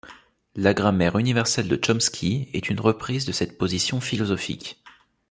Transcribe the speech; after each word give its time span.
La 0.55 0.73
grammaire 0.73 1.15
universelle 1.19 1.67
de 1.67 1.79
Chomsky 1.79 2.49
est 2.53 2.69
une 2.69 2.79
reprise 2.79 3.25
de 3.25 3.31
cette 3.31 3.59
position 3.59 4.01
philosophique. 4.01 4.81